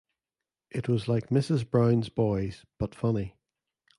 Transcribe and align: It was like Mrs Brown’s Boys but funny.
It 0.71 0.89
was 0.89 1.07
like 1.07 1.27
Mrs 1.29 1.69
Brown’s 1.69 2.09
Boys 2.09 2.65
but 2.79 2.95
funny. 2.95 3.35